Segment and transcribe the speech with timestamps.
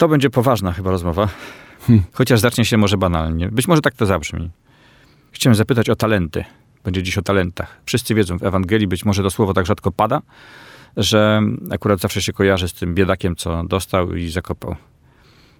[0.00, 1.28] To będzie poważna chyba rozmowa.
[2.12, 3.48] Chociaż zacznie się może banalnie.
[3.48, 4.50] Być może tak to zabrzmi.
[5.32, 6.44] Chciałem zapytać o talenty.
[6.84, 7.80] Będzie dziś o talentach.
[7.84, 10.22] Wszyscy wiedzą, w Ewangelii być może to słowo tak rzadko pada,
[10.96, 14.76] że akurat zawsze się kojarzy z tym biedakiem, co dostał i zakopał.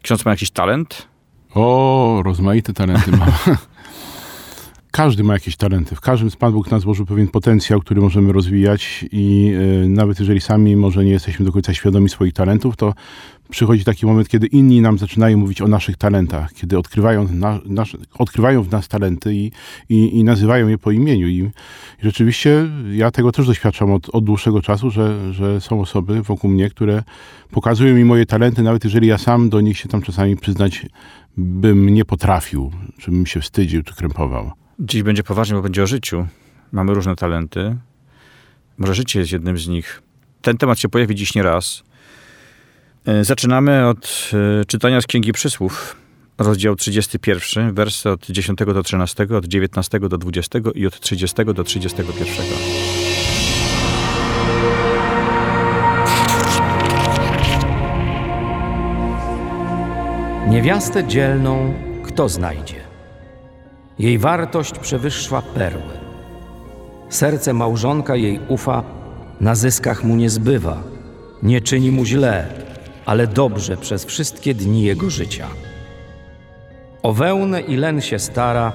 [0.03, 1.09] Ksiądz ma jakiś talent?
[1.55, 3.27] O, rozmaite talenty ma.
[4.91, 5.97] Każdy ma jakieś talenty.
[5.97, 9.53] W każdym z Pan Bóg nas złożył pewien potencjał, który możemy rozwijać i
[9.85, 12.95] e, nawet jeżeli sami może nie jesteśmy do końca świadomi swoich talentów, to
[13.51, 17.61] przychodzi taki moment, kiedy inni nam zaczynają mówić o naszych talentach, kiedy odkrywają, na,
[18.19, 19.51] odkrywają w nas talenty i,
[19.89, 21.29] i, i nazywają je po imieniu.
[21.29, 21.51] I, I,
[22.03, 26.71] rzeczywiście ja tego też doświadczam od, od dłuższego czasu, że, że są osoby wokół mnie,
[26.71, 27.03] które
[27.51, 30.87] pokazują mi moje talenty, nawet jeżeli ja sam do nich się tam czasami przyznać
[31.37, 34.60] bym nie potrafił, żebym się wstydził czy krępował.
[34.81, 36.27] Dziś będzie poważnie, bo będzie o życiu.
[36.73, 37.77] Mamy różne talenty.
[38.79, 40.03] Może życie jest jednym z nich.
[40.43, 41.83] Ten temat się pojawi dziś nie raz.
[43.07, 45.97] E, Zaczynamy od e, czytania z Księgi Przysłów,
[46.39, 51.65] rozdział 31, wersy od 10 do 13, od 19 do 20 i od 30 do
[51.65, 52.47] 31.
[60.49, 62.90] Niewiastę dzielną kto znajdzie?
[64.01, 65.93] Jej wartość przewyższa perły.
[67.09, 68.83] Serce małżonka jej ufa,
[69.41, 70.83] na zyskach mu nie zbywa.
[71.43, 72.47] Nie czyni mu źle,
[73.07, 75.47] ale dobrze przez wszystkie dni jego życia.
[77.03, 78.73] O wełnę i len się stara,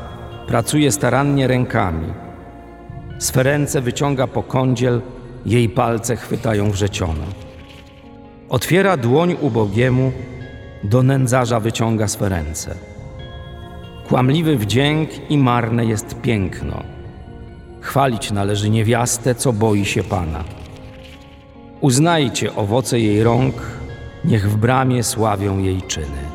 [0.48, 2.14] pracuje starannie rękami.
[3.20, 5.02] Swe ręce wyciąga po kądziel,
[5.46, 7.26] jej palce chwytają wrzeciono.
[8.50, 10.12] Otwiera dłoń ubogiemu,
[10.84, 12.95] do nędzarza wyciąga swe ręce.
[14.08, 16.84] Kłamliwy wdzięk i marne jest piękno.
[17.82, 20.44] Chwalić należy niewiastę, co boi się Pana.
[21.82, 23.56] Uznajcie owoce jej rąk,
[24.26, 26.26] niech w bramie sławią jej czyny.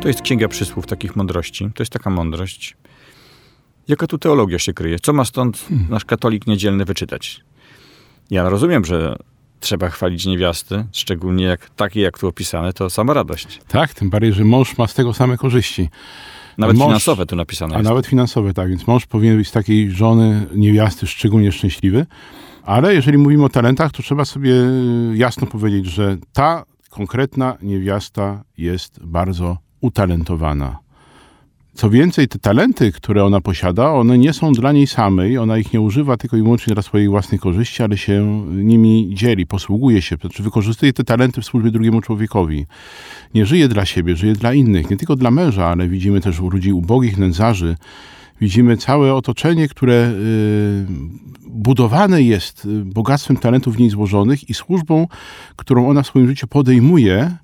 [0.00, 1.70] To jest Księga Przysłów, takich mądrości.
[1.74, 2.76] To jest taka mądrość.
[3.88, 4.98] Jaka tu teologia się kryje?
[4.98, 7.40] Co ma stąd nasz katolik niedzielny wyczytać?
[8.30, 9.16] Ja rozumiem, że
[9.60, 13.60] trzeba chwalić niewiasty, szczególnie jak takie, jak tu opisane, to sama radość.
[13.68, 15.88] Tak, tym bardziej, że mąż ma z tego same korzyści.
[16.58, 17.88] Nawet Mąż- finansowe tu napisane A jest.
[17.88, 18.68] nawet finansowe, tak.
[18.68, 22.06] Więc mąż powinien być z takiej żony, niewiasty szczególnie szczęśliwy.
[22.62, 24.54] Ale jeżeli mówimy o talentach, to trzeba sobie
[25.14, 30.78] jasno powiedzieć, że ta konkretna niewiasta jest bardzo utalentowana.
[31.76, 35.72] Co więcej, te talenty, które ona posiada, one nie są dla niej samej, ona ich
[35.72, 40.16] nie używa tylko i wyłącznie dla swojej własnej korzyści, ale się nimi dzieli, posługuje się,
[40.16, 42.66] znaczy wykorzystuje te talenty w służbie drugiemu człowiekowi.
[43.34, 46.50] Nie żyje dla siebie, żyje dla innych, nie tylko dla męża, ale widzimy też u
[46.50, 47.76] ludzi ubogich, nędzarzy,
[48.40, 50.86] widzimy całe otoczenie, które y,
[51.46, 55.06] budowane jest y, bogactwem talentów w niej złożonych i służbą,
[55.56, 57.36] którą ona w swoim życiu podejmuje,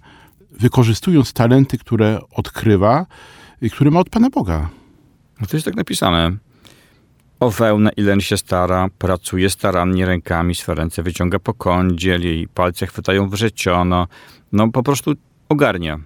[0.60, 3.06] wykorzystując talenty, które odkrywa
[3.62, 4.68] i które ma od Pana Boga.
[5.40, 6.36] No to jest tak napisane.
[7.40, 12.48] O wełnę i len się stara, pracuje starannie rękami, swe ręce wyciąga po kądziel, jej
[12.48, 14.06] palce chwytają wrzeciono.
[14.52, 15.12] No po prostu
[15.48, 16.00] ogarnia.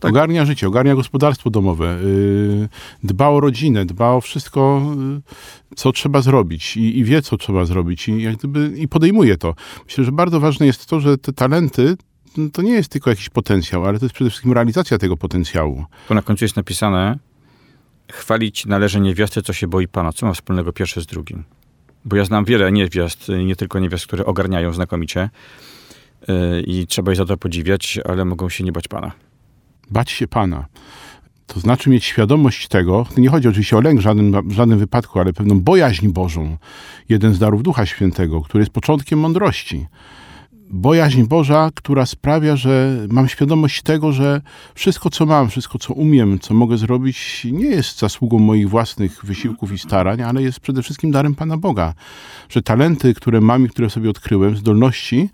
[0.00, 0.10] Tak.
[0.10, 2.68] Ogarnia życie, ogarnia gospodarstwo domowe, y,
[3.02, 4.82] dba o rodzinę, dba o wszystko,
[5.72, 9.36] y, co trzeba zrobić i, i wie, co trzeba zrobić i, jak gdyby, i podejmuje
[9.36, 9.54] to.
[9.84, 11.96] Myślę, że bardzo ważne jest to, że te talenty
[12.52, 15.84] to nie jest tylko jakiś potencjał, ale to jest przede wszystkim realizacja tego potencjału.
[16.08, 17.18] Tu na końcu jest napisane
[18.12, 20.12] chwalić należy niewiastę, co się boi Pana.
[20.12, 21.44] Co ma wspólnego pierwsze z drugim?
[22.04, 25.30] Bo ja znam wiele niewiast, nie tylko niewiast, które ogarniają znakomicie
[26.28, 29.12] yy, i trzeba je za to podziwiać, ale mogą się nie bać Pana.
[29.90, 30.66] Bać się Pana.
[31.46, 35.20] To znaczy mieć świadomość tego, nie chodzi oczywiście o lęk w żadnym, w żadnym wypadku,
[35.20, 36.56] ale pewną bojaźń Bożą.
[37.08, 39.86] Jeden z darów Ducha Świętego, który jest początkiem mądrości.
[40.70, 44.40] Bojaźń Boża, która sprawia, że mam świadomość tego, że
[44.74, 49.72] wszystko, co mam, wszystko, co umiem, co mogę zrobić, nie jest zasługą moich własnych wysiłków
[49.72, 51.94] i starań, ale jest przede wszystkim darem Pana Boga.
[52.48, 55.28] Że talenty, które mam i które sobie odkryłem, zdolności,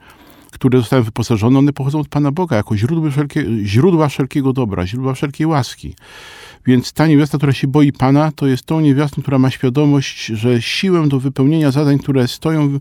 [0.50, 5.14] które zostały wyposażone, one pochodzą od Pana Boga, jako źródła, wszelkie, źródła wszelkiego dobra, źródła
[5.14, 5.94] wszelkiej łaski.
[6.66, 10.62] Więc ta niewiasta, która się boi Pana, to jest tą niewiastą, która ma świadomość, że
[10.62, 12.78] siłę do wypełnienia zadań, które stoją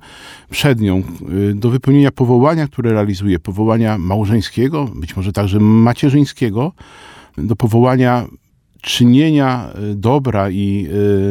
[0.50, 1.04] przed nią,
[1.50, 6.72] y, do wypełnienia powołania, które realizuje, powołania małżeńskiego, być może także macierzyńskiego,
[7.38, 8.28] do powołania
[8.81, 10.88] czynienia y, dobra i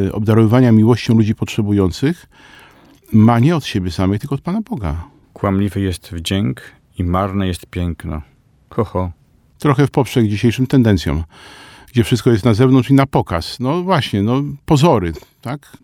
[0.07, 2.25] y, obdarowywania miłością ludzi potrzebujących,
[3.13, 5.03] ma nie od siebie samej, tylko od Pana Boga.
[5.33, 6.61] Kłamliwy jest wdzięk
[6.97, 8.21] i marne jest piękno.
[8.69, 9.11] Ho, ho.
[9.59, 11.23] Trochę w poprzek dzisiejszym tendencjom,
[11.91, 13.59] gdzie wszystko jest na zewnątrz i na pokaz.
[13.59, 15.77] No właśnie, no pozory, tak?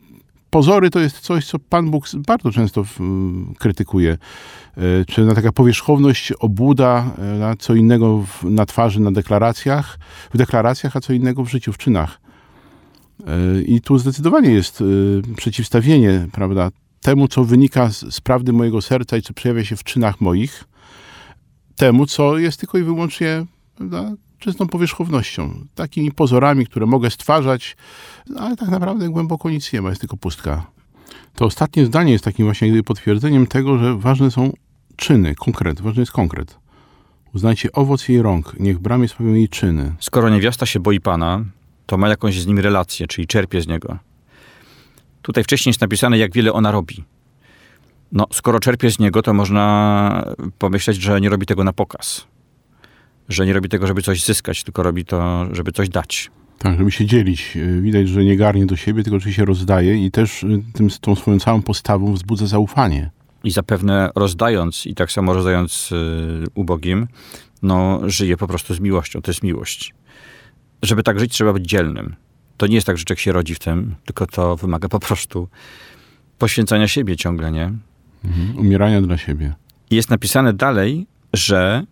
[0.50, 4.18] Pozory to jest coś, co Pan Bóg bardzo często mm, krytykuje.
[4.78, 10.00] E, czy na taka powierzchowność, obłuda, e, na co innego na twarzy, na deklaracjach,
[10.34, 12.20] w deklaracjach, a co innego w życiu, w czynach.
[13.28, 14.84] E, I tu zdecydowanie jest
[15.38, 16.70] przeciwstawienie, prawda,
[17.02, 20.64] temu, co wynika z, z prawdy mojego serca i co przejawia się w czynach moich,
[21.76, 23.46] temu, co jest tylko i wyłącznie
[23.76, 27.78] prawda, czystą powierzchownością, takimi pozorami, które mogę stwarzać,
[28.40, 30.66] ale tak naprawdę głęboko nic nie ma, jest tylko pustka.
[31.36, 34.54] To ostatnie zdanie jest takim właśnie potwierdzeniem tego, że ważne są
[34.96, 36.58] czyny, konkret, ważny jest konkret.
[37.34, 39.96] Uznajcie owoc jej rąk, niech bramie sprawią jej czyny.
[40.00, 41.46] Skoro niewiasta się boi Pana,
[41.86, 43.98] to ma jakąś z nim relację, czyli czerpie z niego.
[45.22, 47.04] Tutaj wcześniej jest napisane, jak wiele ona robi.
[48.12, 50.26] No, skoro czerpie z niego, to można
[50.58, 52.28] pomyśleć, że nie robi tego na pokaz.
[53.30, 56.32] Że nie robi tego, żeby coś zyskać, tylko robi to, żeby coś dać.
[56.60, 57.58] Tak, żeby się dzielić.
[57.82, 61.40] Widać, że nie garnie do siebie, tylko oczywiście rozdaje i też y, tym, tą swoją
[61.40, 63.12] całą postawą wzbudza zaufanie.
[63.44, 67.08] I zapewne rozdając i tak samo rozdając y, ubogim,
[67.62, 69.22] no, żyje po prostu z miłością.
[69.22, 69.94] To jest miłość.
[70.84, 72.16] Żeby tak żyć, trzeba być dzielnym
[72.58, 75.48] to nie jest tak, że człowiek się rodzi w tym, tylko to wymaga po prostu
[76.38, 77.74] poświęcania siebie ciągle, nie?
[78.26, 79.54] Mhm, umierania dla siebie.
[79.90, 81.84] I jest napisane dalej, że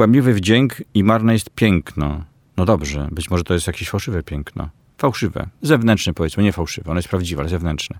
[0.00, 2.24] kłamliwy wdzięk i marne jest piękno.
[2.56, 4.68] No dobrze, być może to jest jakieś fałszywe piękno.
[4.98, 5.46] Fałszywe.
[5.62, 6.90] Zewnętrzne powiedzmy, nie fałszywe.
[6.90, 7.98] Ono jest prawdziwe, ale zewnętrzne.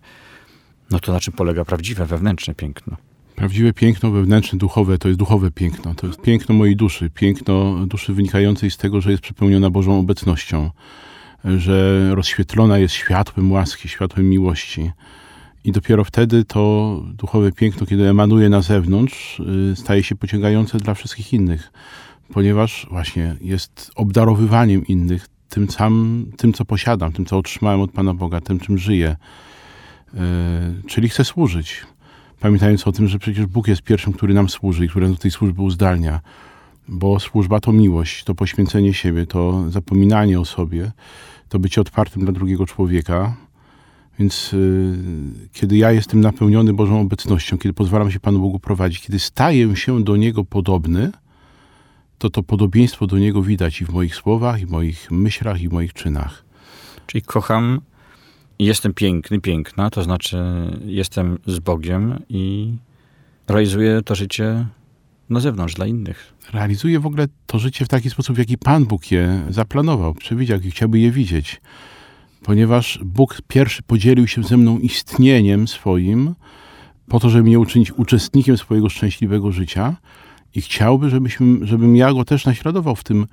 [0.91, 2.97] No to na czym polega prawdziwe wewnętrzne piękno?
[3.37, 5.95] Prawdziwe piękno wewnętrzne, duchowe, to jest duchowe piękno.
[5.95, 7.11] To jest piękno mojej duszy.
[7.11, 10.71] Piękno duszy wynikającej z tego, że jest przepełniona Bożą obecnością
[11.45, 14.91] że rozświetlona jest światłem łaski, światłem miłości.
[15.65, 20.95] I dopiero wtedy to duchowe piękno, kiedy emanuje na zewnątrz, y, staje się pociągające dla
[20.95, 21.73] wszystkich innych,
[22.33, 28.15] ponieważ właśnie jest obdarowywaniem innych tym, sam, tym co posiadam, tym, co otrzymałem od Pana
[28.15, 29.17] Boga, tym, czym żyję.
[30.15, 30.19] Y,
[30.87, 31.87] czyli chcę służyć.
[32.41, 35.31] Pamiętając o tym, że przecież Bóg jest pierwszym, który nam służy i który do tej
[35.31, 36.21] służby uzdalnia.
[36.89, 40.93] Bo służba to miłość, to poświęcenie siebie, to zapominanie o sobie
[41.51, 43.37] to bycie otwartym dla drugiego człowieka.
[44.21, 44.99] Więc y,
[45.53, 50.05] kiedy ja jestem napełniony Bożą obecnością, kiedy pozwalam się Panu Bogu prowadzić, kiedy staję się
[50.05, 51.13] do Niego podobny,
[52.19, 55.69] to to podobieństwo do Niego widać i w moich słowach, i w moich myślach, i
[55.69, 56.45] w moich czynach.
[57.07, 57.81] Czyli kocham
[58.59, 60.39] i jestem piękny, piękna, to znaczy
[60.85, 62.75] jestem z Bogiem i
[63.49, 64.67] realizuję to życie
[65.31, 66.35] na zewnątrz, dla innych.
[66.53, 70.61] Realizuje w ogóle to życie w taki sposób, w jaki Pan Bóg je zaplanował, przewidział
[70.61, 71.61] i chciałby je widzieć.
[72.43, 76.35] Ponieważ Bóg pierwszy podzielił się ze mną istnieniem swoim,
[77.09, 79.97] po to, żeby mnie uczynić uczestnikiem swojego szczęśliwego życia
[80.55, 83.27] i chciałby, żebyśmy, żebym ja go też naśladował w tym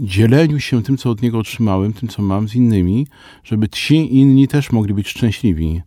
[0.00, 3.06] dzieleniu się tym, co od niego otrzymałem, tym, co mam z innymi,
[3.44, 5.82] żeby ci inni też mogli być szczęśliwi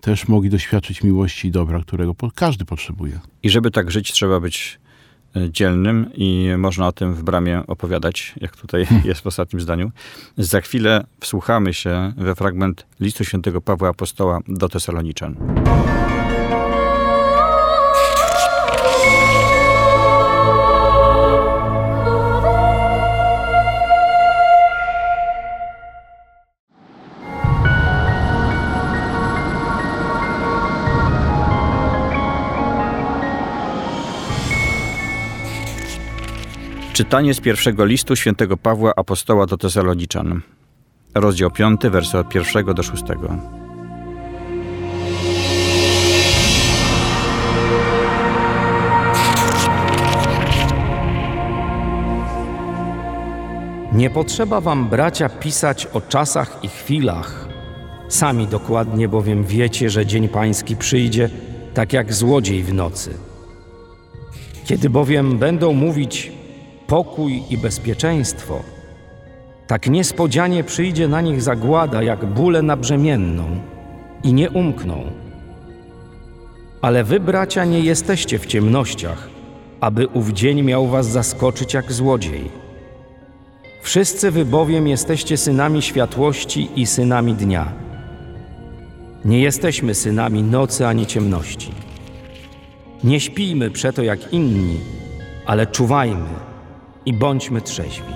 [0.00, 3.20] też mogli doświadczyć miłości i dobra, którego każdy potrzebuje.
[3.42, 4.80] I żeby tak żyć, trzeba być
[5.50, 9.90] dzielnym i można o tym w bramie opowiadać, jak tutaj jest w ostatnim zdaniu.
[10.38, 15.36] Za chwilę wsłuchamy się we fragment listu świętego Pawła Apostoła do Tesaloniczan.
[37.02, 40.40] Czytanie z pierwszego listu świętego Pawła Apostoła do Tesaloniczan.
[41.14, 43.02] Rozdział 5, wersy od 1 do 6.
[53.92, 57.48] Nie potrzeba wam, bracia, pisać o czasach i chwilach.
[58.08, 61.30] Sami dokładnie bowiem wiecie, że dzień pański przyjdzie,
[61.74, 63.14] tak jak złodziej w nocy.
[64.64, 66.41] Kiedy bowiem będą mówić
[66.92, 68.62] pokój i bezpieczeństwo,
[69.66, 73.44] tak niespodzianie przyjdzie na nich zagłada jak bóle na brzemienną
[74.24, 75.04] i nie umkną.
[76.82, 79.28] Ale wy, bracia, nie jesteście w ciemnościach,
[79.80, 82.50] aby ów dzień miał was zaskoczyć jak złodziej.
[83.82, 87.72] Wszyscy wy bowiem jesteście synami światłości i synami dnia.
[89.24, 91.72] Nie jesteśmy synami nocy ani ciemności.
[93.04, 94.76] Nie śpijmy przeto jak inni,
[95.46, 96.51] ale czuwajmy
[97.06, 98.12] i bądźmy trzeźwi.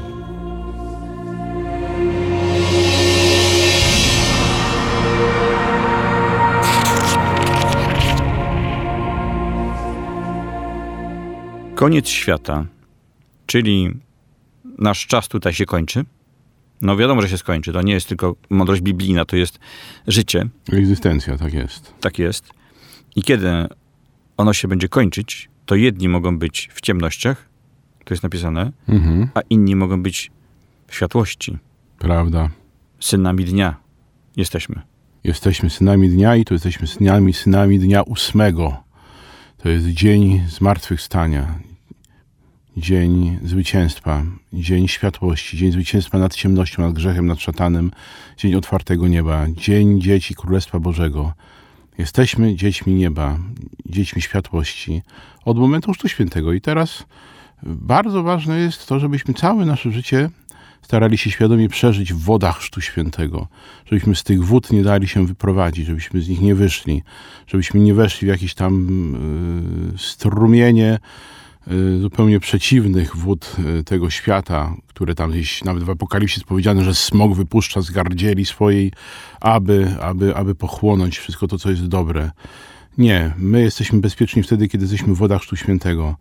[11.75, 12.67] Koniec świata,
[13.47, 13.91] czyli
[14.79, 16.05] nasz czas tutaj się kończy.
[16.81, 17.73] No wiadomo, że się skończy.
[17.73, 19.59] To nie jest tylko mądrość biblijna, to jest
[20.07, 20.49] życie.
[20.73, 21.95] Egzystencja, tak jest.
[22.01, 22.51] Tak jest.
[23.17, 23.49] I kiedy
[24.37, 27.46] ono się będzie kończyć, to jedni mogą być w ciemnościach,
[28.07, 29.29] to jest napisane, Mhm.
[29.35, 30.31] a inni mogą być
[30.87, 31.59] w światłości.
[31.99, 32.51] Prawda.
[33.01, 33.77] Synami dnia
[34.37, 34.83] jesteśmy.
[35.25, 38.77] Jesteśmy synami dnia i to jesteśmy synami, synami dnia ósmego.
[39.59, 41.59] To jest dzień zmartwychwstania,
[42.77, 44.23] dzień zwycięstwa,
[44.53, 47.91] dzień światłości, dzień zwycięstwa nad ciemnością, nad grzechem, nad szatanem,
[48.37, 51.33] dzień otwartego nieba, dzień dzieci Królestwa Bożego.
[51.99, 53.39] Jesteśmy dziećmi nieba,
[53.87, 55.03] dziećmi światłości
[55.45, 56.53] od momentu Chrztu Świętego.
[56.53, 57.05] I teraz
[57.63, 60.31] bardzo ważne jest to, żebyśmy całe nasze życie
[60.87, 63.49] starali się świadomie przeżyć w wodach Chrztu Świętego,
[63.87, 67.03] żebyśmy z tych wód nie dali się wyprowadzić, żebyśmy z nich nie wyszli,
[67.47, 68.87] żebyśmy nie weszli w jakieś tam
[69.95, 70.99] y, strumienie
[71.69, 76.85] y, zupełnie przeciwnych wód y, tego świata, które tam gdzieś nawet w Apokalipsie jest powiedziane,
[76.85, 78.93] że smog wypuszcza z gardzieli swojej,
[79.41, 82.31] aby, aby, aby pochłonąć wszystko to, co jest dobre.
[82.99, 86.17] Nie, my jesteśmy bezpieczni wtedy, kiedy jesteśmy w wodach Chrztu Świętego,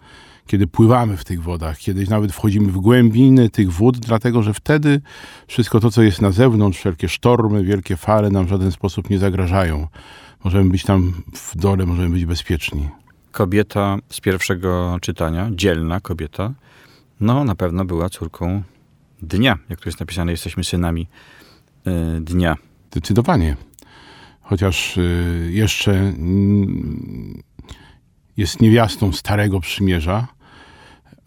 [0.47, 5.01] kiedy pływamy w tych wodach, kiedy nawet wchodzimy w głębiny tych wód, dlatego że wtedy
[5.47, 9.19] wszystko to, co jest na zewnątrz, wszelkie sztormy, wielkie fale nam w żaden sposób nie
[9.19, 9.87] zagrażają.
[10.43, 12.89] Możemy być tam w dole, możemy być bezpieczni.
[13.31, 16.53] Kobieta z pierwszego czytania, dzielna kobieta,
[17.19, 18.63] no na pewno była córką
[19.21, 19.57] dnia.
[19.69, 21.07] Jak tu jest napisane, jesteśmy synami
[21.87, 22.55] y, dnia.
[22.91, 23.57] Zdecydowanie.
[24.41, 27.43] Chociaż y, jeszcze mm,
[28.37, 30.27] jest niewiastą Starego Przymierza,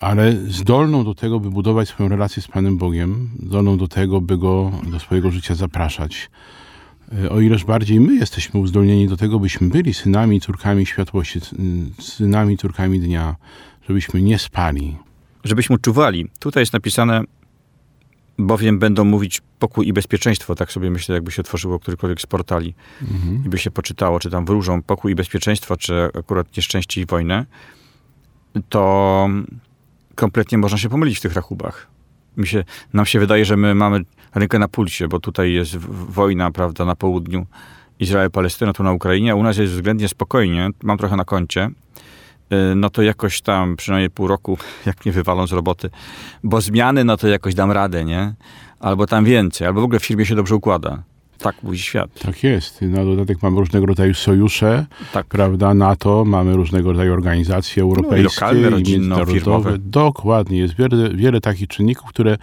[0.01, 4.39] ale zdolną do tego, by budować swoją relację z Panem Bogiem, zdolną do tego, by
[4.39, 6.31] Go do swojego życia zapraszać.
[7.25, 11.39] Y, O ileż bardziej my jesteśmy uzdolnieni do tego, byśmy byli synami i córkami światłości,
[11.99, 13.37] y, synami i córkami dnia,
[13.89, 14.97] żebyśmy nie spali.
[15.45, 16.27] Żebyśmy czuwali.
[16.39, 17.23] Tutaj jest napisane,
[18.39, 20.55] bowiem będą mówić pokój i bezpieczeństwo.
[20.55, 22.75] Tak sobie myślę, jakby się otworzyło którykolwiek z portali
[23.47, 27.47] i by się poczytało, czy tam wróżą pokój i bezpieczeństwo, czy akurat nieszczęście i wojnę,
[28.69, 29.29] to
[30.19, 31.87] kompletnie można się pomylić w tych rachubach.
[32.37, 34.01] Mi się, nam się wydaje, że my mamy
[34.35, 37.47] rękę na pulsie, bo tutaj jest wojna, prawda, na południu,
[38.01, 41.71] Izrael, Palestyna, tu na Ukrainie, a u nas jest względnie spokojnie, mam trochę na koncie,
[42.53, 45.91] y, no to jakoś tam przynajmniej pół roku, jak mnie wywalą z roboty,
[46.45, 48.35] bo zmiany, no to jakoś dam radę, nie?
[48.81, 51.03] Albo tam więcej, albo w ogóle w firmie się dobrze układa.
[51.39, 52.11] Tak mówi świat.
[52.23, 52.83] Tak jest.
[52.83, 55.27] Na dodatek mamy różnego rodzaju sojusze, Tak.
[55.27, 59.33] prawda, NATO, mamy różnego rodzaju organizacje europejskie lokalne, i rodzinno-firmowe.
[59.33, 59.79] międzynarodowe.
[59.79, 60.59] Dokładnie.
[60.59, 62.37] Jest wiele, wiele takich czynników, które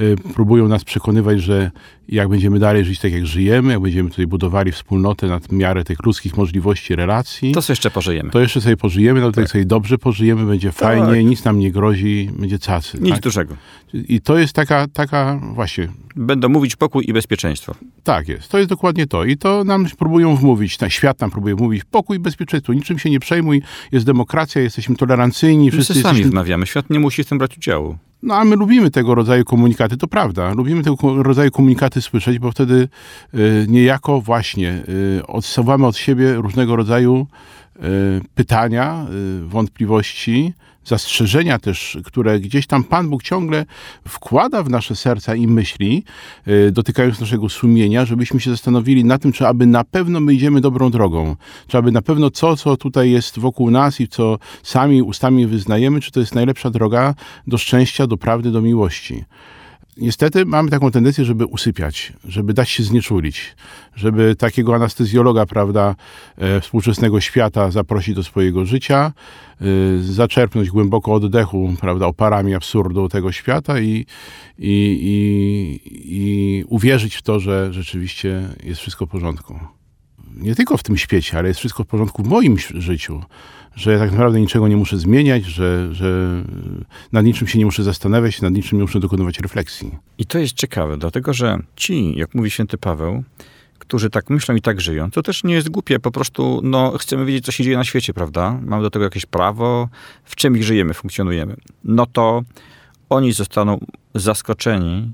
[0.00, 1.70] y, próbują nas przekonywać, że
[2.10, 5.98] jak będziemy dalej żyć tak, jak żyjemy, jak będziemy tutaj budowali wspólnotę nad miarę tych
[6.06, 8.30] ludzkich możliwości relacji, To sobie jeszcze pożyjemy.
[8.30, 12.30] to jeszcze sobie pożyjemy, no tak sobie dobrze pożyjemy, będzie fajnie, nic nam nie grozi,
[12.38, 12.98] będzie cacy.
[13.00, 13.20] Nic tak?
[13.22, 13.56] dużego.
[13.94, 17.74] I to jest taka, taka właśnie Będą mówić pokój i bezpieczeństwo.
[18.04, 19.24] tak jest, to jest dokładnie to.
[19.24, 23.20] I to nam próbują wmówić, ten świat nam próbuje mówić pokój, bezpieczeństwo, niczym się nie
[23.20, 23.62] przejmuj,
[23.92, 26.30] jest demokracja, jesteśmy tolerancyjni, My wszyscy sami jesteśmy...
[26.30, 26.66] wmawiamy.
[26.66, 27.96] Świat nie musi w tym brać udziału.
[28.22, 32.50] No a my lubimy tego rodzaju komunikaty, to prawda, lubimy tego rodzaju komunikaty słyszeć, bo
[32.50, 32.88] wtedy
[33.34, 34.82] y, niejako właśnie
[35.18, 37.26] y, odsuwamy od siebie różnego rodzaju
[37.76, 37.80] y,
[38.34, 39.06] pytania,
[39.46, 40.52] wątpliwości,
[40.90, 43.66] zastrzeżenia też, które gdzieś tam Pan Bóg ciągle
[44.08, 46.04] wkłada w nasze serca i myśli,
[46.48, 50.60] y, dotykając naszego sumienia, żebyśmy się zastanowili na tym, czy aby na pewno my idziemy
[50.60, 55.02] dobrą drogą, czy aby na pewno to, co tutaj jest wokół nas i co sami
[55.02, 57.14] ustami wyznajemy, czy to jest najlepsza droga
[57.46, 59.24] do szczęścia, do prawdy, do miłości.
[60.00, 63.56] Niestety mamy taką tendencję, żeby usypiać, żeby dać się znieczulić,
[63.94, 65.94] żeby takiego anestezjologa, prawda,
[66.36, 69.12] e, współczesnego świata zaprosić do swojego życia,
[69.60, 69.64] e,
[70.02, 74.06] zaczerpnąć głęboko oddechu, prawda, oparami absurdu tego świata i,
[74.58, 79.58] i, i, i uwierzyć w to, że rzeczywiście jest wszystko w porządku.
[80.36, 83.22] Nie tylko w tym świecie, ale jest wszystko w porządku w moim życiu,
[83.74, 86.42] że ja tak naprawdę niczego nie muszę zmieniać, że, że
[87.12, 89.90] nad niczym się nie muszę zastanawiać, nad niczym nie muszę dokonywać refleksji.
[90.18, 93.24] I to jest ciekawe, dlatego że ci, jak mówi święty Paweł,
[93.78, 95.10] którzy tak myślą i tak żyją.
[95.10, 98.14] To też nie jest głupie, po prostu no, chcemy wiedzieć, co się dzieje na świecie,
[98.14, 98.60] prawda?
[98.62, 99.88] Mamy do tego jakieś prawo,
[100.24, 101.56] w czym ich żyjemy, funkcjonujemy.
[101.84, 102.42] No to
[103.08, 105.12] oni zostaną zaskoczeni,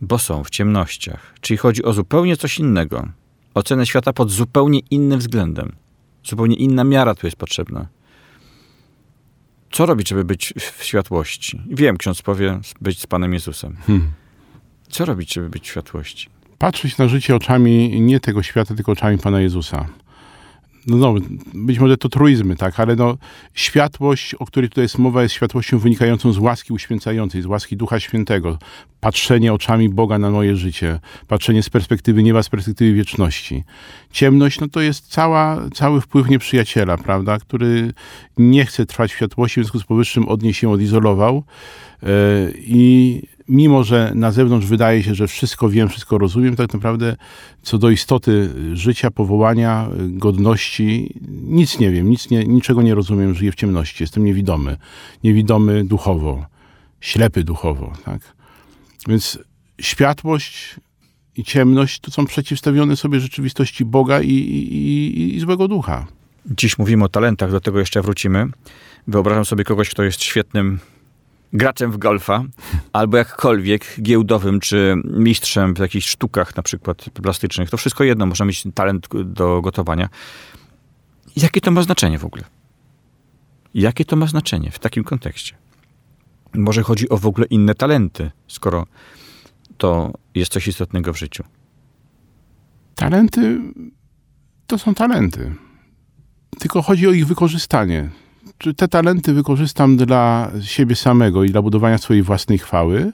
[0.00, 1.34] bo są w ciemnościach.
[1.40, 3.08] Czyli chodzi o zupełnie coś innego.
[3.54, 5.72] Ocenę świata pod zupełnie innym względem.
[6.24, 7.88] Zupełnie inna miara tu jest potrzebna.
[9.70, 11.62] Co robić, żeby być w światłości?
[11.66, 13.76] Wiem, ksiądz powie, być z Panem Jezusem.
[13.86, 14.10] Hmm.
[14.88, 16.28] Co robić, żeby być w światłości?
[16.58, 19.86] Patrzeć na życie oczami nie tego świata, tylko oczami Pana Jezusa.
[20.86, 21.14] No, no
[21.54, 23.16] być może to truizmy, tak, ale no,
[23.54, 28.00] światłość, o której tutaj jest mowa, jest światłością wynikającą z łaski uświęcającej, z łaski Ducha
[28.00, 28.58] Świętego.
[29.00, 30.98] Patrzenie oczami Boga na moje życie,
[31.28, 33.64] patrzenie z perspektywy nieba, z perspektywy wieczności.
[34.10, 37.92] Ciemność, no to jest cała, cały wpływ nieprzyjaciela, prawda, który
[38.38, 41.44] nie chce trwać w światłości, w związku z powyższym od niej się odizolował
[42.02, 42.08] yy,
[42.56, 47.16] i mimo że na zewnątrz wydaje się, że wszystko wiem, wszystko rozumiem, tak naprawdę
[47.62, 53.52] co do istoty życia, powołania, godności, nic nie wiem, nic nie, niczego nie rozumiem, żyję
[53.52, 54.76] w ciemności, jestem niewidomy,
[55.24, 56.46] niewidomy duchowo,
[57.00, 58.34] ślepy duchowo, tak?
[59.08, 59.38] Więc
[59.80, 60.76] światłość
[61.36, 66.06] i ciemność to są przeciwstawione sobie rzeczywistości Boga i, i, i złego ducha.
[66.46, 68.46] Dziś mówimy o talentach, do tego jeszcze wrócimy.
[69.06, 70.78] Wyobrażam sobie kogoś, kto jest świetnym
[71.52, 72.44] graczem w golfa,
[72.92, 77.70] albo jakkolwiek giełdowym, czy mistrzem w jakichś sztukach na przykład plastycznych.
[77.70, 80.08] To wszystko jedno, można mieć talent do gotowania.
[81.36, 82.44] Jakie to ma znaczenie w ogóle?
[83.74, 85.54] Jakie to ma znaczenie w takim kontekście?
[86.54, 88.86] Może chodzi o w ogóle inne talenty, skoro
[89.78, 91.44] to jest coś istotnego w życiu.
[92.94, 93.60] Talenty
[94.66, 95.54] to są talenty.
[96.58, 98.10] Tylko chodzi o ich wykorzystanie
[98.62, 103.12] czy te talenty wykorzystam dla siebie samego i dla budowania swojej własnej chwały,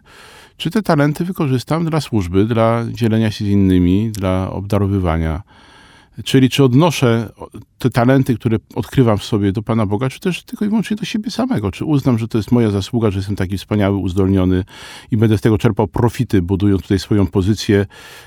[0.57, 5.43] czy te talenty wykorzystam dla służby, dla dzielenia się z innymi, dla obdarowywania.
[6.25, 7.33] Czyli czy odnoszę
[7.79, 11.05] te talenty, które odkrywam w sobie do Pana Boga, czy też tylko i wyłącznie do
[11.05, 11.71] siebie samego?
[11.71, 14.65] Czy uznam, że to jest moja zasługa, że jestem taki wspaniały, uzdolniony
[15.11, 17.87] i będę z tego czerpał profity, budując tutaj swoją pozycję e,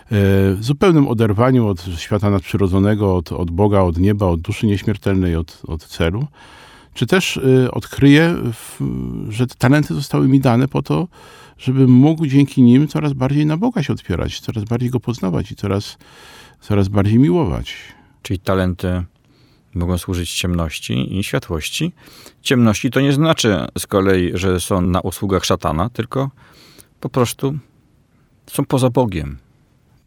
[0.10, 5.62] w zupełnym oderwaniu od świata nadprzyrodzonego, od, od Boga, od nieba, od duszy nieśmiertelnej, od,
[5.68, 6.28] od celu?
[6.94, 8.36] Czy też y, odkryję,
[9.30, 11.08] że te talenty zostały mi dane po to,
[11.58, 15.56] żebym mógł dzięki nim coraz bardziej na Boga się otwierać, coraz bardziej Go poznawać i
[15.56, 15.98] coraz,
[16.62, 17.76] coraz bardziej miłować.
[18.22, 19.04] Czyli talenty
[19.76, 21.94] mogą służyć ciemności i światłości.
[22.42, 26.30] Ciemności to nie znaczy z kolei, że są na usługach szatana, tylko
[27.00, 27.54] po prostu
[28.48, 29.38] są poza Bogiem.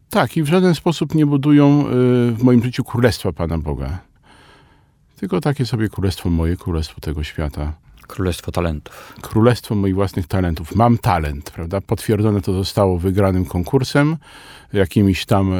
[0.09, 1.91] Tak, i w żaden sposób nie budują y,
[2.31, 3.99] w moim życiu królestwa Pana Boga.
[5.15, 7.73] Tylko takie sobie królestwo moje, królestwo tego świata.
[8.07, 9.13] Królestwo talentów.
[9.21, 10.75] Królestwo moich własnych talentów.
[10.75, 11.81] Mam talent, prawda?
[11.81, 14.17] Potwierdzone to zostało wygranym konkursem,
[14.73, 15.57] jakimiś tam e,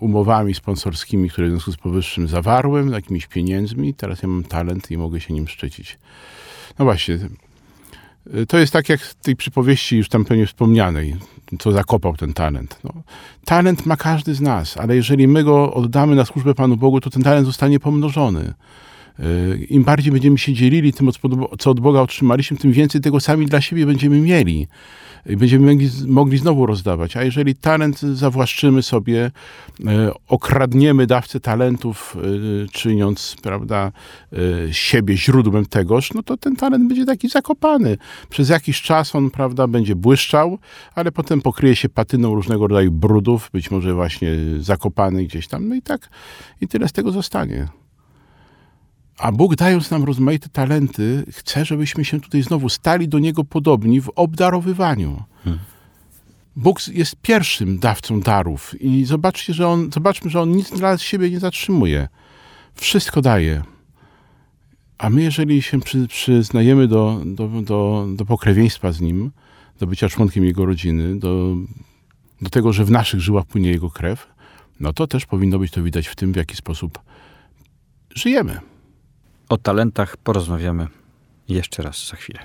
[0.00, 3.94] umowami sponsorskimi, które w związku z powyższym zawarłem, jakimiś pieniędzmi.
[3.94, 5.98] Teraz ja mam talent i mogę się nim szczycić.
[6.78, 7.18] No właśnie,
[8.48, 11.16] to jest tak jak w tej przypowieści już tam pewnie wspomnianej
[11.58, 12.78] co zakopał ten talent.
[12.84, 12.92] No,
[13.44, 17.10] talent ma każdy z nas, ale jeżeli my go oddamy na służbę Panu Bogu, to
[17.10, 18.54] ten talent zostanie pomnożony.
[19.20, 21.10] Y, Im bardziej będziemy się dzielili tym,
[21.58, 24.66] co od Boga otrzymaliśmy, tym więcej tego sami dla siebie będziemy mieli
[25.28, 27.16] będziemy mogli, mogli znowu rozdawać.
[27.16, 29.30] A jeżeli talent zawłaszczymy sobie,
[29.86, 33.92] e, okradniemy dawcę talentów, e, czyniąc prawda,
[34.32, 34.38] e,
[34.74, 37.96] siebie źródłem tegoż, no to ten talent będzie taki zakopany.
[38.28, 40.58] Przez jakiś czas on prawda, będzie błyszczał,
[40.94, 45.74] ale potem pokryje się patyną różnego rodzaju brudów, być może właśnie zakopany gdzieś tam, no
[45.74, 46.08] i tak
[46.60, 47.68] i tyle z tego zostanie.
[49.16, 54.00] A Bóg, dając nam rozmaite talenty, chce, żebyśmy się tutaj znowu stali do Niego podobni
[54.00, 55.22] w obdarowywaniu.
[55.44, 55.62] Hmm.
[56.56, 61.30] Bóg jest pierwszym dawcą darów i zobaczcie, że on, zobaczmy, że On nic dla siebie
[61.30, 62.08] nie zatrzymuje.
[62.74, 63.62] Wszystko daje.
[64.98, 69.30] A my, jeżeli się przy, przyznajemy do, do, do, do pokrewieństwa z Nim,
[69.80, 71.56] do bycia członkiem Jego rodziny, do,
[72.42, 74.26] do tego, że w naszych żyłach płynie Jego krew,
[74.80, 76.98] no to też powinno być to widać w tym, w jaki sposób
[78.14, 78.60] żyjemy.
[79.48, 80.86] O talentach porozmawiamy
[81.48, 82.40] jeszcze raz za chwilę.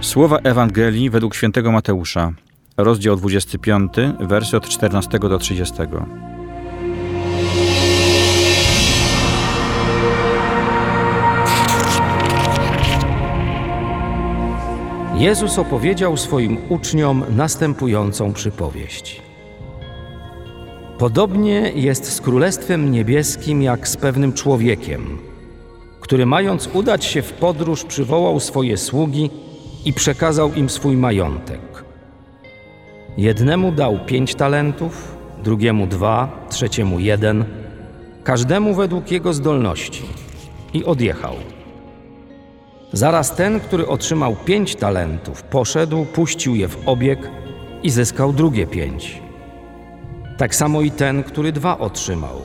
[0.00, 2.32] Słowa Ewangelii według świętego Mateusza
[2.76, 5.74] rozdział 25, wersy od 14 do 30.
[15.14, 19.22] Jezus opowiedział swoim uczniom następującą przypowieść.
[20.98, 25.18] Podobnie jest z Królestwem Niebieskim jak z pewnym człowiekiem,
[26.00, 29.30] który mając udać się w podróż przywołał swoje sługi
[29.84, 31.83] i przekazał im swój majątek.
[33.16, 37.44] Jednemu dał pięć talentów, drugiemu dwa, trzeciemu jeden,
[38.24, 40.02] każdemu według jego zdolności
[40.72, 41.34] i odjechał.
[42.92, 47.30] Zaraz ten, który otrzymał pięć talentów, poszedł, puścił je w obieg
[47.82, 49.22] i zyskał drugie pięć.
[50.38, 52.40] Tak samo i ten, który dwa otrzymał.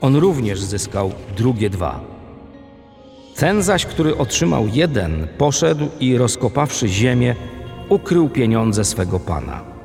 [0.00, 2.00] On również zyskał drugie dwa.
[3.36, 7.34] Ten zaś, który otrzymał jeden, poszedł i rozkopawszy ziemię,
[7.88, 9.75] ukrył pieniądze swego pana.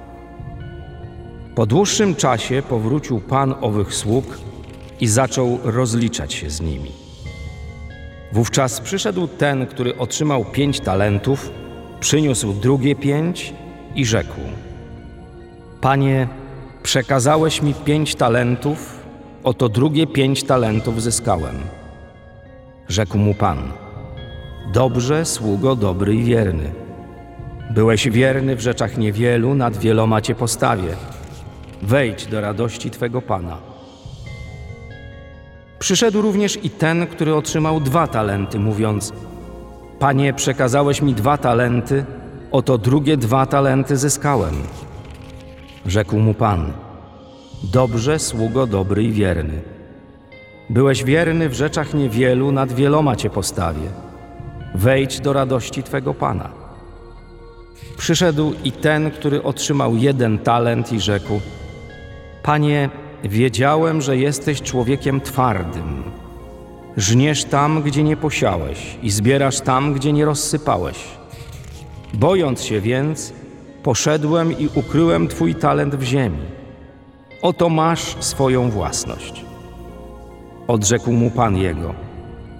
[1.55, 4.37] Po dłuższym czasie powrócił pan owych sług
[4.99, 6.91] i zaczął rozliczać się z nimi.
[8.31, 11.51] Wówczas przyszedł ten, który otrzymał pięć talentów,
[11.99, 13.53] przyniósł drugie pięć
[13.95, 14.39] i rzekł:
[15.81, 16.27] Panie,
[16.83, 18.99] przekazałeś mi pięć talentów,
[19.43, 21.55] oto drugie pięć talentów zyskałem.
[22.87, 23.57] Rzekł mu pan:
[24.73, 26.71] Dobrze, sługo dobry i wierny.
[27.71, 30.95] Byłeś wierny w rzeczach niewielu, nad wieloma cię postawię.
[31.81, 33.57] Wejdź do radości twego pana.
[35.79, 39.13] Przyszedł również i ten, który otrzymał dwa talenty, mówiąc:
[39.99, 42.05] Panie, przekazałeś mi dwa talenty,
[42.51, 44.55] oto drugie dwa talenty zyskałem.
[45.85, 46.73] Rzekł mu pan:
[47.63, 49.61] Dobrze, sługo dobry i wierny.
[50.69, 53.89] Byłeś wierny w rzeczach niewielu, nad wieloma cię postawię.
[54.75, 56.49] Wejdź do radości twego pana.
[57.97, 61.41] Przyszedł i ten, który otrzymał jeden talent i rzekł:
[62.43, 62.89] Panie,
[63.23, 66.03] wiedziałem, że jesteś człowiekiem twardym.
[66.97, 70.97] Żniesz tam, gdzie nie posiałeś, i zbierasz tam, gdzie nie rozsypałeś.
[72.13, 73.33] Bojąc się więc,
[73.83, 76.37] poszedłem i ukryłem Twój talent w ziemi.
[77.41, 79.45] Oto masz swoją własność.
[80.67, 81.93] Odrzekł mu pan jego: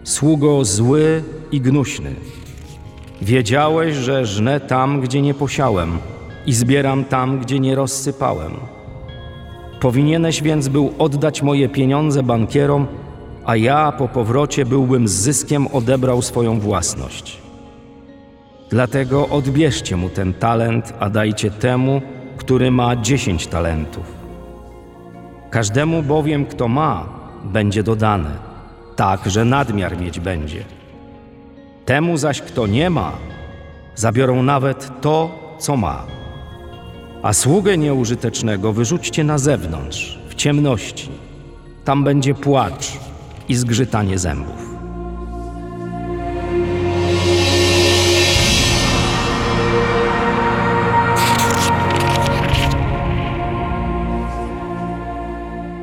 [0.04, 2.16] Sługo zły i gnuśny.
[3.22, 5.98] Wiedziałeś, że żnę tam, gdzie nie posiałem,
[6.46, 8.52] i zbieram tam, gdzie nie rozsypałem.
[9.82, 12.88] Powinieneś więc był oddać moje pieniądze bankierom,
[13.46, 17.38] a ja po powrocie byłbym z zyskiem odebrał swoją własność.
[18.70, 22.02] Dlatego odbierzcie mu ten talent, a dajcie temu,
[22.38, 24.04] który ma dziesięć talentów.
[25.50, 27.10] Każdemu bowiem, kto ma,
[27.44, 28.32] będzie dodane,
[28.96, 30.64] tak, że nadmiar mieć będzie.
[31.86, 33.12] Temu zaś, kto nie ma,
[33.96, 36.21] zabiorą nawet to, co ma.
[37.24, 41.10] A sługę nieużytecznego wyrzućcie na zewnątrz, w ciemności.
[41.86, 42.92] Tam będzie płacz
[43.50, 44.72] i zgrzytanie zębów.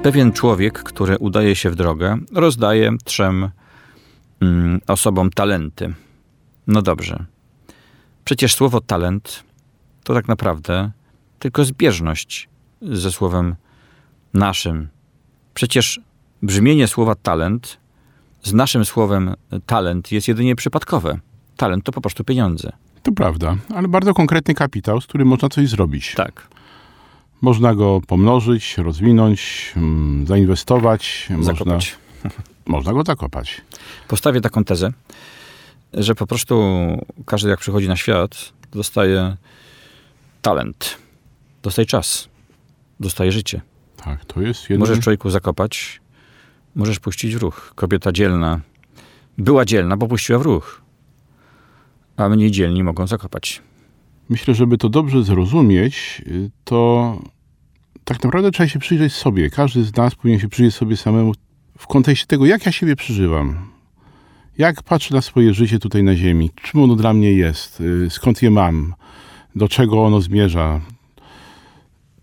[0.03, 3.51] Pewien człowiek, który udaje się w drogę, rozdaje trzem
[4.41, 5.95] mm, osobom talenty.
[6.67, 7.25] No dobrze.
[8.25, 9.43] Przecież słowo talent
[10.05, 10.91] to tak naprawdę
[11.39, 12.49] tylko zbieżność
[12.83, 13.55] ze słowem
[14.35, 14.89] naszym.
[15.55, 16.01] Przecież
[16.43, 17.79] brzmienie słowa talent
[18.43, 19.35] z naszym słowem
[19.67, 21.19] talent jest jedynie przypadkowe.
[21.57, 22.73] Talent to po prostu pieniądze.
[23.03, 26.15] To prawda, ale bardzo konkretny kapitał, z którym można coś zrobić.
[26.15, 26.49] Tak.
[27.41, 31.29] Można go pomnożyć, rozwinąć, mm, zainwestować.
[31.41, 31.97] Zakopać.
[32.23, 32.31] Można,
[32.67, 33.61] można go zakopać.
[34.09, 34.93] Postawię taką tezę,
[35.95, 36.65] że po prostu
[37.27, 39.37] każdy jak przychodzi na świat, dostaje
[40.43, 40.99] talent,
[41.63, 42.29] dostaje czas,
[43.01, 43.61] dostaje życie.
[43.97, 44.79] Tak, to jest jeden...
[44.79, 46.01] Możesz człowieku zakopać,
[46.75, 47.73] możesz puścić w ruch.
[47.75, 48.61] Kobieta dzielna
[49.39, 50.83] była dzielna, bo puściła w ruch.
[52.17, 53.63] A mniej dzielni mogą zakopać.
[54.29, 56.23] Myślę, żeby to dobrze zrozumieć,
[56.65, 57.19] to
[58.05, 59.51] tak naprawdę trzeba się przyjrzeć sobie.
[59.51, 61.33] Każdy z nas powinien się przyjrzeć sobie samemu
[61.79, 63.71] w kontekście tego, jak ja siebie przeżywam.
[64.59, 68.43] Jak patrzę na swoje życie tutaj na ziemi, czym ono dla mnie jest, y, skąd
[68.43, 68.95] je mam,
[69.55, 70.81] do czego ono zmierza.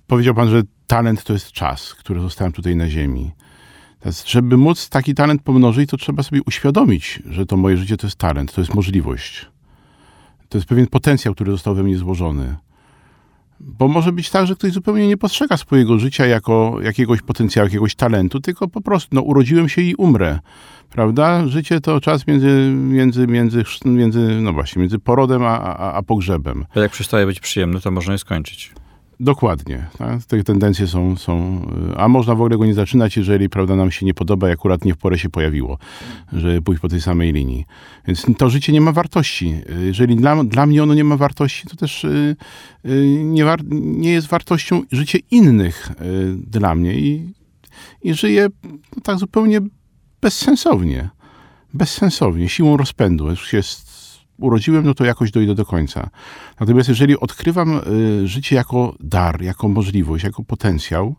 [0.08, 3.32] Powiedział pan, że talent to jest czas, który zostałem tutaj na ziemi.
[4.00, 8.08] Teraz, żeby móc taki talent pomnożyć, to trzeba sobie uświadomić, że to moje życie to
[8.08, 9.46] jest talent, to jest możliwość.
[10.50, 12.56] To jest pewien potencjał, który został we mnie złożony.
[13.60, 17.96] Bo może być tak, że ktoś zupełnie nie postrzega swojego życia jako jakiegoś potencjału, jakiegoś
[17.96, 20.40] talentu, tylko po prostu no, urodziłem się i umrę.
[20.90, 21.48] Prawda?
[21.48, 26.66] Życie to czas między, między, między, między no właśnie, między porodem a, a, a pogrzebem.
[26.76, 28.74] A jak przestaje być przyjemny, to można je skończyć.
[29.20, 29.86] Dokładnie.
[29.98, 30.24] Tak?
[30.24, 31.62] Te tendencje są, są,
[31.94, 34.52] y, a można w ogóle go nie zaczynać, jeżeli prawda, nam się nie podoba i
[34.52, 35.78] akurat nie w porę się pojawiło,
[36.34, 37.66] żeby pójść po tej samej linii.
[38.08, 39.62] Więc to życie nie ma wartości.
[39.86, 42.36] Jeżeli dla, dla mnie ono nie ma wartości, to też y,
[42.86, 45.92] y, nie, war, nie jest wartością życie innych
[46.38, 47.34] dla mnie i,
[48.04, 49.62] i żyję no, tak zupełnie
[50.22, 51.10] bezsensownie.
[51.74, 53.30] Bezsensownie, siłą rozpędu.
[53.30, 53.95] Już jest
[54.38, 56.10] urodziłem, no to jakoś dojdę do końca.
[56.60, 57.82] Natomiast jeżeli odkrywam
[58.24, 61.16] y, życie jako dar, jako możliwość, jako potencjał,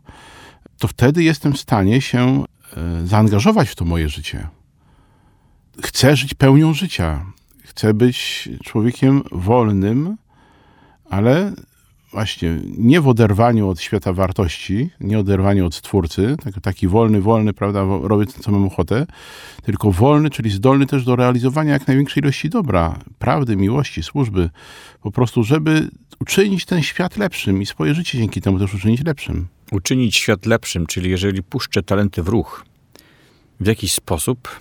[0.77, 2.43] to wtedy jestem w stanie się
[3.03, 4.47] y, zaangażować w to moje życie.
[5.83, 7.25] Chcę żyć pełnią życia.
[7.63, 10.17] Chcę być człowiekiem wolnym,
[11.09, 11.53] ale
[12.11, 17.53] właśnie nie w oderwaniu od świata wartości, nie oderwaniu od Stwórcy, tak, taki wolny, wolny,
[17.53, 19.05] prawda, robię to, co mam ochotę,
[19.63, 24.49] tylko wolny, czyli zdolny też do realizowania jak największej ilości dobra, prawdy, miłości, służby,
[25.01, 25.89] po prostu, żeby
[26.19, 29.47] uczynić ten świat lepszym i swoje życie dzięki temu też uczynić lepszym.
[29.71, 32.65] Uczynić świat lepszym, czyli jeżeli puszczę talenty w ruch,
[33.59, 34.59] w jakiś sposób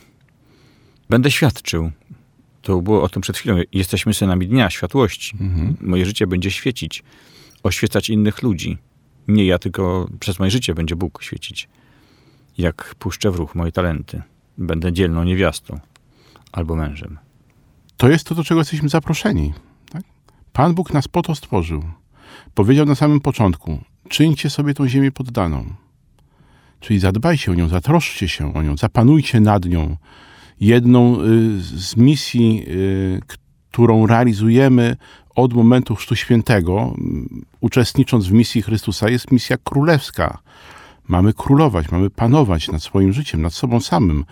[1.10, 1.90] będę świadczył.
[2.62, 3.56] To było o tym przed chwilą.
[3.72, 5.36] Jesteśmy synami dnia, światłości.
[5.40, 5.76] Mhm.
[5.80, 7.02] Moje życie będzie świecić
[7.62, 8.78] oświecać innych ludzi.
[9.28, 11.68] Nie ja, tylko przez moje życie będzie Bóg świecić.
[12.58, 14.22] Jak puszczę w ruch moje talenty.
[14.58, 15.80] Będę dzielną niewiastą
[16.52, 17.18] albo mężem.
[17.96, 19.52] To jest to, do czego jesteśmy zaproszeni.
[19.90, 20.02] Tak?
[20.52, 21.82] Pan Bóg nas po to stworzył.
[22.54, 25.64] Powiedział na samym początku: czyńcie sobie tą ziemię poddaną.
[26.80, 29.96] Czyli zadbajcie o nią, zatroszczcie się o nią, zapanujcie nad nią.
[30.60, 34.96] Jedną y, z misji, y, którą realizujemy
[35.36, 36.94] od momentu Chrztu Świętego,
[37.60, 40.38] uczestnicząc w misji Chrystusa, jest misja królewska.
[41.08, 44.24] Mamy królować, mamy panować nad swoim życiem, nad sobą samym,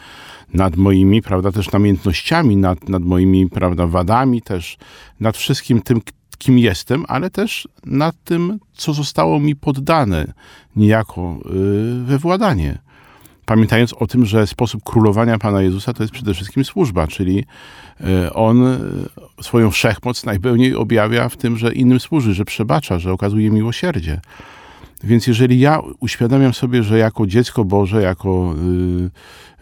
[0.55, 4.79] nad moimi, prawda, też namiętnościami, nad, nad moimi, prawda, wadami, też
[5.21, 6.01] nad wszystkim tym,
[6.39, 10.33] kim jestem, ale też nad tym, co zostało mi poddane
[10.77, 12.84] niejako yy, we władanie
[13.47, 17.45] pamiętając o tym, że sposób królowania Pana Jezusa to jest przede wszystkim służba, czyli
[18.01, 18.79] e, On e,
[19.43, 24.21] swoją wszechmoc najpełniej objawia w tym, że innym służy, że przebacza, że okazuje miłosierdzie.
[25.05, 28.55] Więc jeżeli ja uświadamiam sobie, że jako dziecko Boże, jako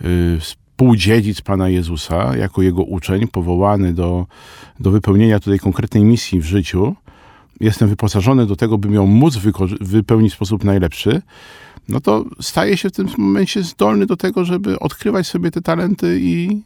[0.01, 4.27] yy, współdziedzic Pana Jezusa, jako Jego uczeń, powołany do,
[4.81, 6.95] do wypełnienia tutaj konkretnej misji w życiu,
[7.61, 9.38] jestem wyposażony do tego, bym ją móc
[9.81, 11.23] wypełnić w sposób najlepszy,
[11.88, 16.18] no to staje się w tym momencie zdolny do tego, żeby odkrywać sobie te talenty
[16.21, 16.62] i,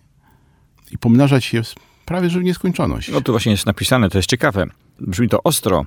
[0.91, 1.63] i pomnażać je
[2.07, 3.09] prawie że w nieskończoność.
[3.09, 4.67] No tu właśnie jest napisane, to jest ciekawe.
[5.01, 5.85] Brzmi to ostro,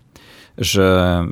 [0.58, 1.26] że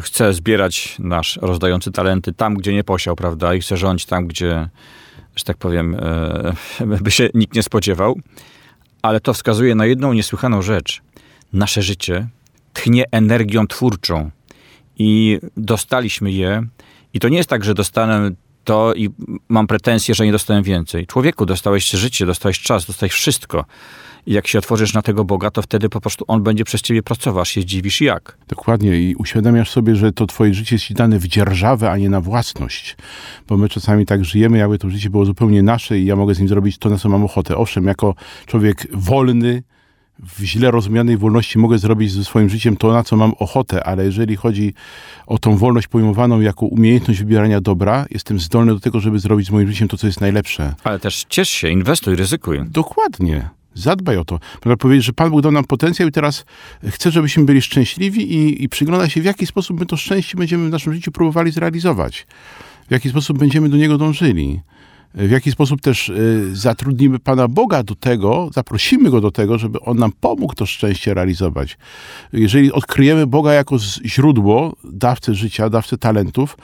[0.00, 3.54] chce zbierać nasz rozdający talenty tam, gdzie nie posiał, prawda?
[3.54, 4.68] I chce rządzić tam, gdzie,
[5.36, 5.96] że tak powiem,
[6.80, 8.20] e, by się nikt nie spodziewał.
[9.02, 11.02] Ale to wskazuje na jedną niesłychaną rzecz.
[11.52, 12.28] Nasze życie
[12.72, 14.30] tchnie energią twórczą
[14.98, 16.66] i dostaliśmy je
[17.14, 18.30] i to nie jest tak, że dostanę
[18.64, 19.08] to i
[19.48, 21.06] mam pretensję, że nie dostałem więcej.
[21.06, 23.64] Człowieku, dostałeś życie, dostałeś czas, dostałeś wszystko.
[24.26, 27.02] I jak się otworzysz na tego Boga, to wtedy po prostu On będzie przez ciebie
[27.02, 28.38] pracował, się zdziwisz jak.
[28.48, 32.10] Dokładnie i uświadamiasz sobie, że to twoje życie jest ci dane w dzierżawę, a nie
[32.10, 32.96] na własność.
[33.48, 36.38] Bo my czasami tak żyjemy, jakby to życie było zupełnie nasze i ja mogę z
[36.38, 37.56] nim zrobić to, na co mam ochotę.
[37.56, 38.14] Owszem, jako
[38.46, 39.62] człowiek wolny,
[40.22, 44.04] w źle rozumianej wolności mogę zrobić ze swoim życiem to, na co mam ochotę, ale
[44.04, 44.74] jeżeli chodzi
[45.26, 49.50] o tą wolność pojmowaną jako umiejętność wybierania dobra, jestem zdolny do tego, żeby zrobić z
[49.50, 50.74] moim życiem to, co jest najlepsze.
[50.84, 52.60] Ale też ciesz się, inwestuj, ryzykuj.
[52.66, 53.48] Dokładnie.
[53.74, 54.38] Zadbaj o to.
[54.64, 56.44] Można powiedzieć, że Pan Bóg dał nam potencjał i teraz
[56.88, 60.68] chce, żebyśmy byli szczęśliwi i, i przygląda się, w jaki sposób my to szczęście będziemy
[60.68, 62.26] w naszym życiu próbowali zrealizować.
[62.88, 64.60] W jaki sposób będziemy do niego dążyli
[65.14, 69.80] w jaki sposób też y, zatrudnimy Pana Boga do tego, zaprosimy Go do tego, żeby
[69.80, 71.78] On nam pomógł to szczęście realizować.
[72.32, 76.56] Jeżeli odkryjemy Boga jako źródło, dawcę życia, dawcę talentów,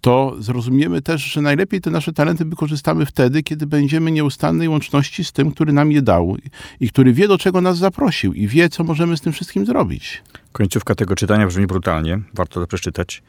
[0.00, 5.32] to zrozumiemy też, że najlepiej te nasze talenty wykorzystamy wtedy, kiedy będziemy nieustannej łączności z
[5.32, 6.36] tym, który nam je dał
[6.80, 10.22] i który wie, do czego nas zaprosił i wie, co możemy z tym wszystkim zrobić.
[10.52, 13.22] Końcówka tego czytania brzmi brutalnie, warto to przeczytać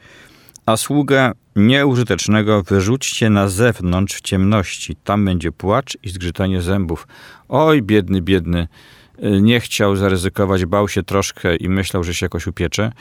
[0.66, 4.96] a sługę nieużytecznego wyrzućcie na zewnątrz w ciemności.
[5.04, 7.08] Tam będzie płacz i zgrzytanie zębów.
[7.48, 8.68] Oj, biedny, biedny.
[9.24, 12.92] Y, nie chciał zaryzykować, bał się troszkę i myślał, że się jakoś upiecze.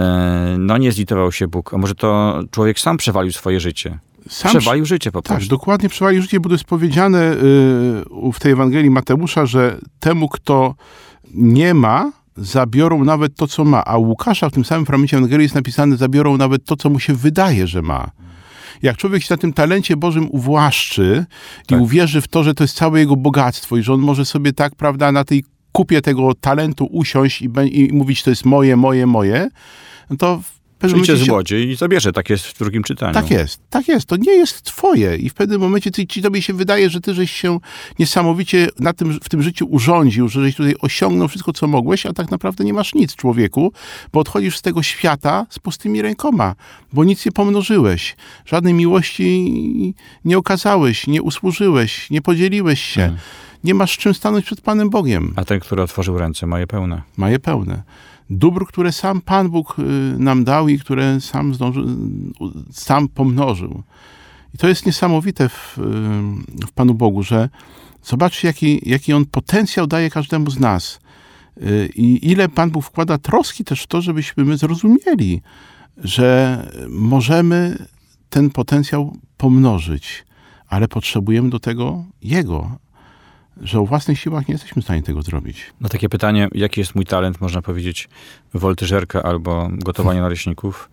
[0.00, 1.74] Y, no nie zlitował się Bóg.
[1.74, 3.98] A może to człowiek sam przewalił swoje życie?
[4.28, 5.48] Sam przewalił życie po tak, prostu.
[5.48, 10.28] Tak, dokładnie przewalił życie, bo to jest powiedziane y, w tej Ewangelii Mateusza, że temu,
[10.28, 10.74] kto
[11.34, 13.84] nie ma, zabiorą nawet to, co ma.
[13.84, 17.14] A Łukasza w tym samym fragmencie Ewangelii jest napisane, zabiorą nawet to, co mu się
[17.14, 18.10] wydaje, że ma.
[18.82, 21.26] Jak człowiek się na tym talencie Bożym uwłaszczy
[21.66, 21.78] tak.
[21.78, 24.52] i uwierzy w to, że to jest całe jego bogactwo i że on może sobie
[24.52, 29.06] tak, prawda, na tej kupie tego talentu usiąść i, i mówić, to jest moje, moje,
[29.06, 29.48] moje,
[30.10, 30.40] no to
[30.78, 33.14] Przyjdzie złodziej i zabierze, tak jest w drugim czytaniu.
[33.14, 34.06] Tak jest, tak jest.
[34.06, 37.14] To nie jest twoje i w pewnym momencie ty, ci tobie się wydaje, że ty
[37.14, 37.58] żeś się
[37.98, 42.12] niesamowicie na tym, w tym życiu urządził, że żeś tutaj osiągnął wszystko, co mogłeś, a
[42.12, 43.72] tak naprawdę nie masz nic, człowieku,
[44.12, 46.54] bo odchodzisz z tego świata z pustymi rękoma,
[46.92, 53.16] bo nic nie pomnożyłeś, żadnej miłości nie okazałeś, nie usłużyłeś, nie podzieliłeś się.
[53.64, 55.32] Nie masz czym stanąć przed Panem Bogiem.
[55.36, 57.02] A ten, który otworzył ręce, ma je pełne.
[57.16, 57.82] ma je pełne.
[58.30, 59.82] Dóbr, które sam Pan Bóg y,
[60.18, 61.84] nam dał i które sam, zdąży, y,
[62.72, 63.82] sam pomnożył.
[64.54, 67.48] I to jest niesamowite w, y, w Panu Bogu, że
[68.02, 71.00] zobaczcie, jaki, jaki On potencjał daje każdemu z nas.
[71.94, 75.42] I ile Pan Bóg wkłada troski też w to, żebyśmy my zrozumieli,
[75.96, 77.86] że możemy
[78.30, 80.24] ten potencjał pomnożyć,
[80.68, 82.78] ale potrzebujemy do tego Jego,
[83.60, 85.72] że o własnych siłach nie jesteśmy w stanie tego zrobić.
[85.80, 88.08] Na takie pytanie, jaki jest mój talent, można powiedzieć
[88.54, 90.90] woltyżerka albo gotowanie naleśników.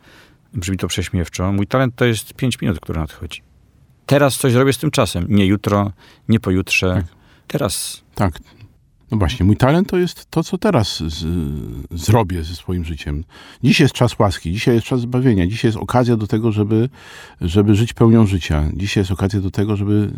[0.53, 1.51] Brzmi to prześmiewczo.
[1.51, 3.41] Mój talent to jest 5 minut, które nadchodzi.
[4.05, 5.25] Teraz coś zrobię z tym czasem.
[5.29, 5.91] Nie jutro,
[6.29, 7.03] nie pojutrze.
[7.47, 8.03] Teraz.
[8.15, 8.39] Tak.
[9.11, 11.25] No właśnie, mój talent to jest to, co teraz z,
[11.91, 13.23] zrobię ze swoim życiem.
[13.63, 16.89] Dziś jest czas łaski, dzisiaj jest czas zbawienia, dzisiaj jest okazja do tego, żeby,
[17.41, 18.63] żeby żyć pełnią życia.
[18.73, 20.11] Dzisiaj jest okazja do tego, żeby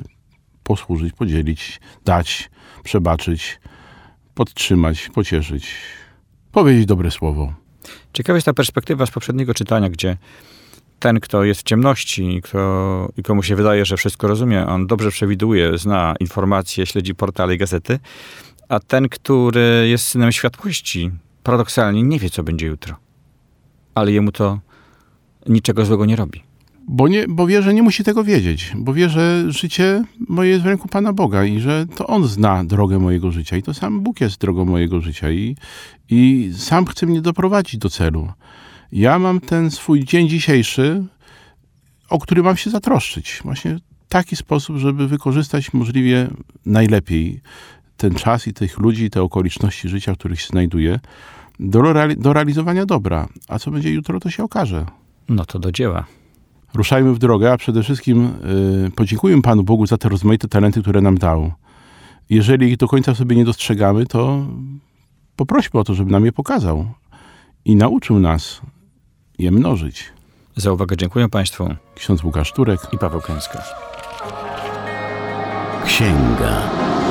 [0.65, 2.49] posłużyć, podzielić, dać,
[2.83, 3.59] przebaczyć,
[4.33, 5.75] podtrzymać, pocieszyć,
[6.51, 7.53] powiedzieć dobre słowo.
[8.13, 10.17] Ciekawa jest ta perspektywa z poprzedniego czytania, gdzie
[10.99, 15.11] ten, kto jest w ciemności kto, i komu się wydaje, że wszystko rozumie, on dobrze
[15.11, 17.99] przewiduje, zna informacje, śledzi portale i gazety,
[18.69, 21.11] a ten, który jest synem światłości,
[21.43, 22.95] paradoksalnie nie wie, co będzie jutro.
[23.95, 24.59] Ale jemu to
[25.47, 26.44] niczego złego nie robi.
[26.87, 30.63] Bo, nie, bo wie, że nie musi tego wiedzieć, bo wie, że życie moje jest
[30.63, 34.01] w ręku Pana Boga i że to On zna drogę mojego życia i to sam
[34.01, 35.55] Bóg jest drogą mojego życia i,
[36.09, 38.31] i sam chce mnie doprowadzić do celu.
[38.91, 41.05] Ja mam ten swój dzień dzisiejszy,
[42.09, 43.39] o który mam się zatroszczyć.
[43.43, 43.77] Właśnie
[44.09, 46.27] taki sposób, żeby wykorzystać możliwie
[46.65, 47.41] najlepiej
[47.97, 50.99] ten czas i tych ludzi, te okoliczności życia, w których się znajduję,
[51.59, 53.27] do, reali- do realizowania dobra.
[53.47, 54.85] A co będzie jutro, to się okaże.
[55.29, 56.05] No to do dzieła.
[56.75, 58.25] Ruszajmy w drogę, a przede wszystkim
[58.87, 61.51] y, podziękujmy Panu Bogu za te rozmaite talenty, które nam dał.
[62.29, 64.45] Jeżeli ich do końca sobie nie dostrzegamy, to
[65.35, 66.85] poprośmy o to, żeby nam je pokazał
[67.65, 68.61] i nauczył nas
[69.39, 70.13] je mnożyć.
[70.55, 72.79] Za uwagę dziękuję Państwu Ksiądz Łukasz Turek.
[72.93, 73.63] i Paweł Kęska.
[75.85, 75.85] Księga.
[75.85, 77.04] Księga.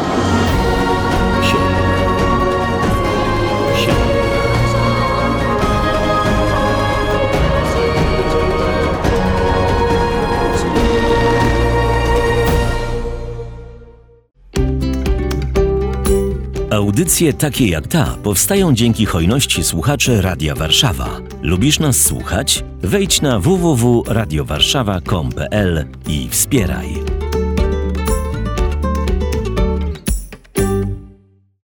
[16.85, 21.21] Audycje takie jak ta powstają dzięki hojności słuchaczy Radia Warszawa.
[21.43, 22.65] Lubisz nas słuchać?
[22.83, 27.14] Wejdź na www.radiowarszawa.com.pl i wspieraj.